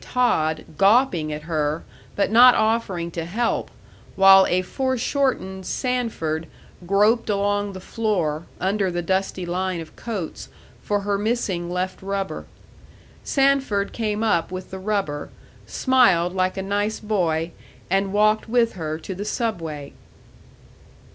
Todd 0.03 0.65
gawping 0.79 1.31
at 1.31 1.43
her, 1.43 1.83
but 2.15 2.31
not 2.31 2.55
offering 2.55 3.11
to 3.11 3.23
help, 3.23 3.69
while 4.15 4.47
a 4.47 4.63
foreshortened 4.63 5.63
Sanford 5.63 6.47
groped 6.87 7.29
along 7.29 7.73
the 7.73 7.79
floor, 7.79 8.47
under 8.59 8.89
the 8.89 9.03
dusty 9.03 9.45
line 9.45 9.79
of 9.79 9.95
coats, 9.95 10.49
for 10.81 11.01
her 11.01 11.19
missing 11.19 11.69
left 11.69 12.01
rubber. 12.01 12.47
Sanford 13.23 13.93
came 13.93 14.23
up 14.23 14.51
with 14.51 14.71
the 14.71 14.79
rubber, 14.79 15.29
smiled 15.67 16.33
like 16.33 16.57
a 16.57 16.63
nice 16.63 16.99
boy, 16.99 17.51
and 17.87 18.11
walked 18.11 18.49
with 18.49 18.73
her 18.73 18.97
to 18.97 19.13
the 19.13 19.23
Subway. 19.23 19.93